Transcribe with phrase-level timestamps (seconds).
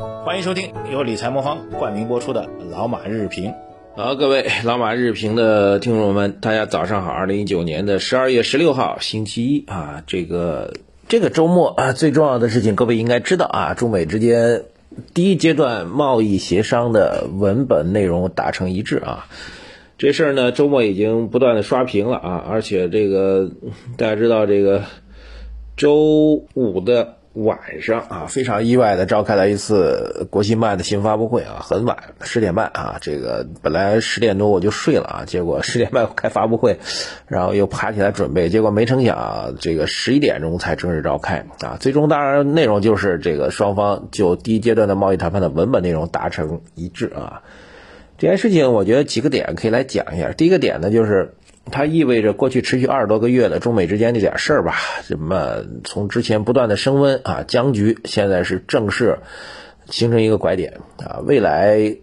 [0.00, 3.50] 欢迎收听由理财魔方冠名播出的《老马日评》。
[3.94, 7.10] 好，各位老马日评的听众们，大家早上好。
[7.10, 10.72] 二零一九年的十二月十六号，星期一啊，这个
[11.06, 14.62] 这个周末啊，最重要的事情，各位应该知道啊，中美之间
[15.12, 19.26] 第一阶段贸易协商的文本内容达成一致啊。
[19.98, 23.50] 这事儿呢，周末已经不断的刷屏了啊，而且这个
[23.98, 24.84] 大家知道，这个
[25.76, 27.16] 周五的。
[27.34, 36.80] 晚上啊，非常意外的召开了一次国新办的新发布会啊，很晚，十点半啊，这个本来十点多我就睡了啊，结果 十点半开发布会，
[37.28, 47.42] 然后又爬起来准备，结果没成想这个十一点钟才正式召开啊，最终当然内容就是这个双方就第一阶段的贸易谈判的文本内容达成一致啊，
[48.18, 51.32] 这件事情我觉得几个点可以来讲一下，第一个点呢就是。
[51.70, 59.18] 它意味着过去持续二十多个月的中美之间这点事儿吧，什么从之前不断的升温啊僵局，现在是正式
[59.88, 61.96] 形成一个拐点啊，未来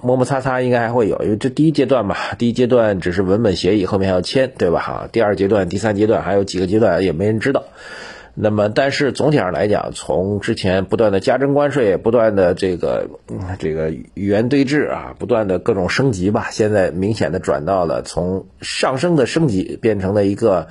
[0.00, 4.80] 磨磨擦擦应该还会有，因为这第一阶段吧，第一阶段只是文本协议，后面还要签，对吧？
[4.80, 7.64] 哈，第二阶段、第三阶段还有几个阶段也没人知道。
[8.42, 13.06] 那么，但是总体上来讲，从之前不断的加征关税，不断的这个
[13.58, 20.68] 这个语言对峙啊，不断的各种升级吧，现在明显的转到了从上升的升级变成了一个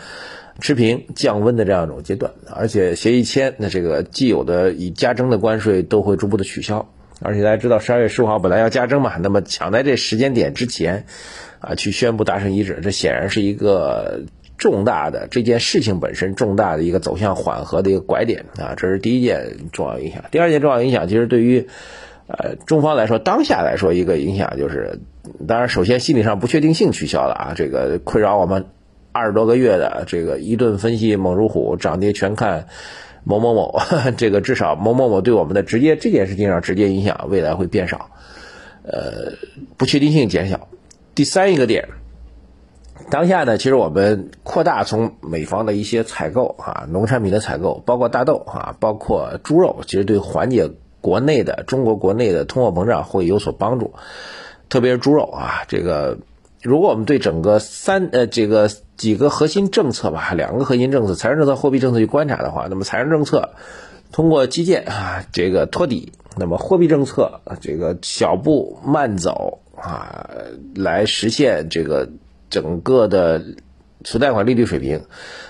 [0.59, 2.31] 持平降温的这样一种阶段。
[2.55, 6.89] 而且协议签，那这个既有的已加征的关税都会逐步的取消。
[7.21, 11.05] 而且大家知道，十二月十五号本来要加征嘛，那么抢在这时间点之前
[11.59, 14.21] 啊，去宣布达成一致，这显然是一个。
[14.59, 20.25] 重大的这件事情本身重大的一个走向缓和的一个拐点啊，这是第一件重要影响。
[20.29, 21.67] 第二件重要影响，其实对于
[22.27, 24.99] 呃中方来说，当下来说一个影响就是，
[25.47, 28.65] 当然首先心理上不确定性取消了啊，这个困扰我们
[29.13, 32.67] 二十多个月的这个一顿分析猛如虎，涨跌全看
[33.23, 33.79] 某某某，
[34.17, 38.11] 这个至少某某某对我们的直接这件事情上直接影响，未来会变少，
[38.83, 39.31] 呃
[39.77, 40.67] 不确定性减小。
[41.15, 41.87] 第三一个点。
[43.09, 50.69] 当下呢，其实我们扩大从美方的一些采购啊，农产品的采购，包括大豆啊，包括猪肉，其实对缓解
[51.01, 53.95] 国内的中国国内的通货膨胀会有所帮助。
[54.69, 56.19] 特别是猪肉啊，这个
[56.61, 63.49] 如果我们对整个三呃这个几个核心政策吧，两个核心政策，财政政策、货币政策去观察的话，那么财政政策
[64.11, 70.29] 通过基建啊这个托底，那么货币政策这个小步慢走啊
[70.75, 72.07] 来实现这个。
[72.49, 73.41] 整个的
[74.03, 75.01] 存贷款利率水平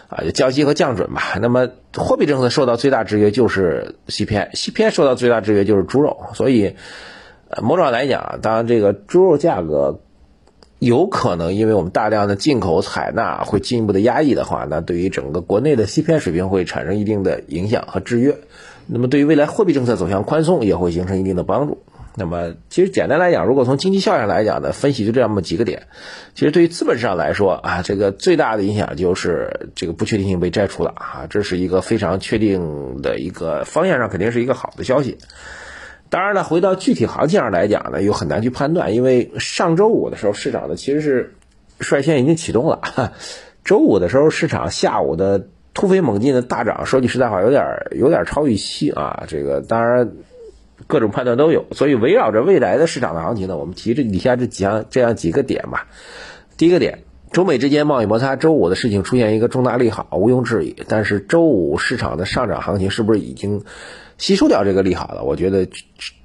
[0.08, 1.22] 啊，降息和降准吧。
[1.42, 6.18] 那么货币政策受到最大制约就是 CPI，CPI 受到最大制约就是猪肉。
[6.34, 6.76] 所以，
[7.62, 10.00] 某种上来讲，当然这个猪肉价格
[10.80, 18.36] 有可能因为我们大量的进口采纳会进一步的压抑的话，那对于整个国内的 CPI 水平会产生一定的影响和制约。
[18.88, 21.78] 那么对于未来货币政策走向宽松也会形成一定的帮助。
[22.20, 25.88] 那么，其实简单来讲，如果从经济效应来讲呢，分析就这么几个点。
[26.36, 35.18] 其实对于资本市场来说啊，这个最大的影响就是这个不确定性被摘除了啊，这是一个非常确定的一个方向上肯定是一个好的消息。
[36.10, 41.36] 当然了，回到具体行情上来讲呢，又很难去判断，因为上周五的时候市场呢其实是
[41.80, 43.14] 率先已经启动了。
[43.64, 49.24] 周五的时候市场下午的突飞猛进的大涨，说句实在话，有点有点超预期啊。
[49.28, 50.12] 这个当然。
[50.90, 55.88] 各种判断都有，所以围绕着未来的市场的行情呢，我们提这以下这几样这样几个点吧。
[56.58, 60.76] 第一个点，中美之间贸易摩擦，周五的事情出现一个重大利好，毋庸置疑。
[60.88, 63.62] 但是周五市场的上涨行情是不是已经
[64.18, 65.24] 吸收掉这个利好了？
[65.24, 65.68] 我觉得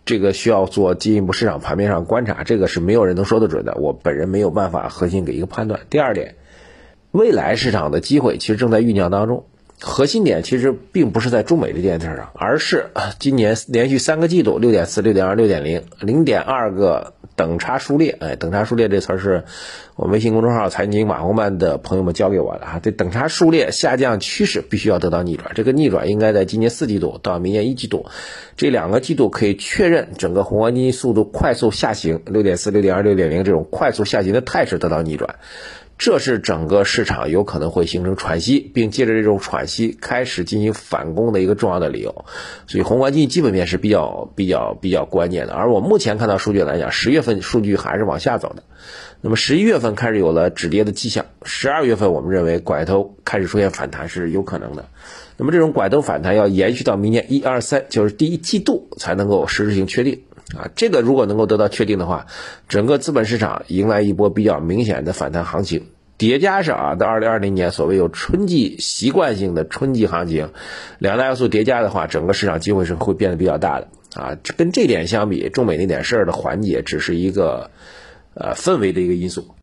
[0.07, 3.75] 这个需要做进一步市场盘面上观察，这个是没有人能说得准的。
[3.75, 5.81] 我本人没有办法核心给一个判断。
[5.91, 6.37] 第二点，
[7.11, 9.45] 未来市场的机会其实正在酝酿当中。
[9.87, 12.87] 核心点其实并不是在中美这件事上，而是
[13.19, 18.17] 今年连续三个季度六点四、六点二、六点零、零点二个等差数列。
[18.19, 19.45] 哎，等差数列这词儿是
[19.95, 22.81] 我微信公众号财经马红曼的朋友们教给我的哈。
[22.83, 28.06] 这等差数列下降趋势必须要得到逆转，这个逆转应该在今年四季度到明年一季度
[28.56, 35.34] 这两个季度可以确认整个宏观经济速度快速下行，六点四、六点二、六点零这种快速下行的态势得到逆转。
[35.97, 42.25] 这是整个市场有可能会形成喘息，并借着这种喘息开始进行反攻的一个重要的理由，
[42.67, 45.55] 所以宏观经济基本面是比较比较比较关键的。
[45.55, 48.65] 而我目前看到数据来讲，十月份数据还是往下走的，
[49.21, 54.87] 那么十一月份开始有了止跌的迹象，十二月份我们认为拐头开始出现反弹是有可能的。
[55.37, 60.23] 那么这种拐头反弹要延续到明年一二三，就是第一季度才能够实质性确定。
[60.57, 62.27] 啊，这个如果能够得到确定的话，
[62.69, 65.87] 整个资本市场迎来一波比较明显的反弹行情，
[66.19, 70.51] 叠加上啊，到二零二零年所谓有春季习惯性的春季行情，
[70.99, 73.89] 两大要素叠加的话，整个市场机会是会变得比较大的。
[74.15, 77.71] 啊，跟这点相比，中美那点事儿的缓解只是一个
[78.35, 79.55] 呃氛围的一个因素。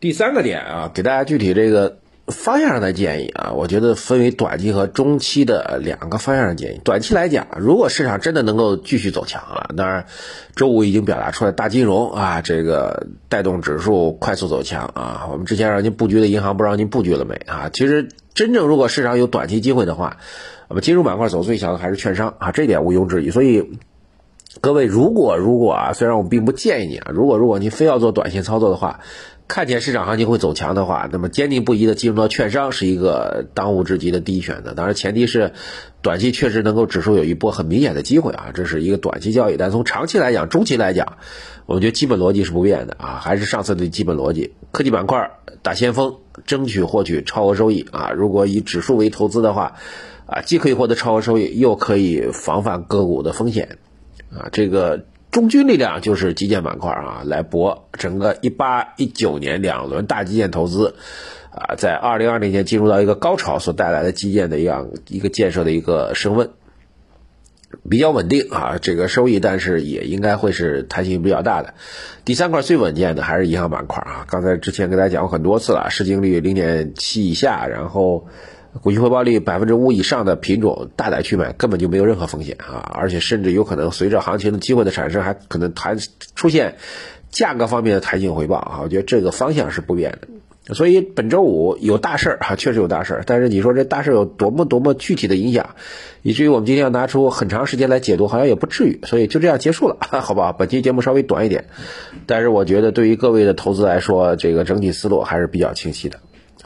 [0.00, 1.98] 第三个点啊，给大家具体这个。
[2.28, 6.80] 方向上的建议啊，我觉得分为短期和中期的两个方向的建议。
[6.84, 10.06] 短期来讲，如果市场真的能够继续走强啊，当然，
[10.54, 15.28] 周五已经表达出来，大金融啊，这个带动指数快速走强啊。
[15.30, 17.70] 我们之前让您布局的银行，不知道您布局了没啊？
[17.72, 20.18] 其实真正如果市场有短期机会的话，
[20.68, 23.30] 那么金融板块走最强的还是券商啊，这点毋庸置疑。
[23.30, 23.78] 所以，
[24.60, 29.00] 各位如果如果啊，虽然我并不建议你啊，如果如果你非要做短线操作的话。
[29.50, 34.74] 看见市场行情会走强的话，那么坚定不移的进入到券商是一个当务之急的第一选择。
[34.74, 35.54] 当然，前提是
[36.02, 39.56] 短期确实能够指数有一波很明显的机会啊，这是一个短期交易。
[39.56, 41.16] 但从长期来讲、中期来讲，
[41.64, 45.30] 我觉得基本逻辑是不变的啊，还是上次的基本逻辑：科技板块
[45.62, 48.10] 打先锋，争取获取超额收益啊。
[48.10, 49.76] 如果以指数为投资的话，
[50.26, 53.78] 啊，既可以获得超额收益，又可以防范个股的风险
[54.32, 55.04] 啊，这个。
[55.30, 60.94] 中军力量就是基建板块啊，来博整个一八一九年两轮大基建投资，
[61.50, 66.48] 啊，在二零二零年进入到一个高潮所带来的基建的一样一个建设的一个升温，
[67.90, 71.74] 比较稳定啊，这个收益，但是也应该会是弹性比较大的。
[72.24, 78.26] 第三块最稳健的还是银行板块啊，刚才之前跟大家讲过很多次了，市净率零点七以下，然后。
[78.82, 82.90] 股息回报率百分之五以上的品种，大胆去买，根本就没有任何风险啊！
[82.94, 85.98] 而且甚至有可能随着行情的机会的产生，还可能弹
[86.34, 86.76] 出现
[87.30, 88.80] 价格方面的弹性回报啊！
[88.82, 90.28] 我觉得这个方向是不变的。
[90.74, 93.22] 所以本周五有大事儿啊， 确实有大事儿。
[93.26, 95.70] 但是你说这大事儿有多么多么具体的影响，
[96.20, 99.00] 以至于我们今天要拿出很长时间来解读，好像也不至于。
[99.04, 100.52] 所以就这样结束了， 好吧？
[100.52, 101.64] 本期节目稍微短一点，
[102.26, 106.20] 但是我觉得对于各位的投资来说，这个整体思路还是比较清晰的。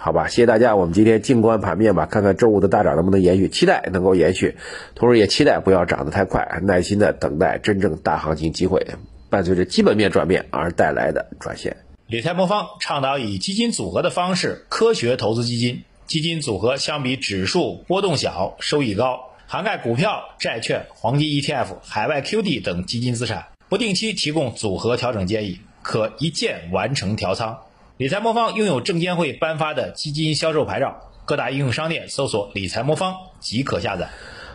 [0.04, 0.74] 好吧，谢谢大家。
[0.74, 4.56] 我们今天静观盘面吧，看看周五的大涨能不能延续，期待能够延续，
[4.96, 8.84] 同时也期待不要涨得太快，耐心的等待真正大行情机会，
[9.30, 11.76] 伴随着基本面转变而带来的转线。
[12.08, 27.60] 理财魔方倡导以基金组合的方式科学投资基金，基金组合相比指数波动小，收益高，涵盖股票、债券、黄金 ETF、海外 QD 等基金资产，不定期提供组合调整建议，可一键完成调仓。
[28.02, 34.08] 理财魔方拥有证监会颁发的基金销售牌照，各大应用商店搜索“理财魔方”即可下载。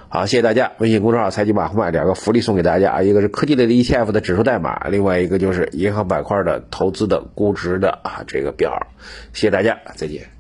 [0.10, 0.74] 好，谢谢大家。
[0.80, 8.86] 微信公众号“财经马红漫”两个福利送给大家啊，一个是科技类的 ETF 的指数代码，另外一个就是银行板块的投资的估值的啊这个表。
[9.32, 10.37] 谢谢大家，再见。